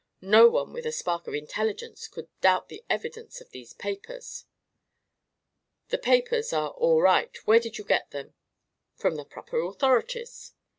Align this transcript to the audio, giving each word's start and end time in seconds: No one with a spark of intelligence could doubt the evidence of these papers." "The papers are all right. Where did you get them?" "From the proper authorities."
No 0.23 0.47
one 0.47 0.73
with 0.73 0.87
a 0.87 0.91
spark 0.91 1.27
of 1.27 1.35
intelligence 1.35 2.07
could 2.07 2.27
doubt 2.41 2.69
the 2.69 2.83
evidence 2.89 3.39
of 3.39 3.51
these 3.51 3.73
papers." 3.75 4.45
"The 5.89 5.99
papers 5.99 6.51
are 6.51 6.71
all 6.71 7.03
right. 7.03 7.37
Where 7.45 7.59
did 7.59 7.77
you 7.77 7.83
get 7.83 8.09
them?" 8.09 8.33
"From 8.95 9.13
the 9.15 9.25
proper 9.25 9.59
authorities." 9.61 10.53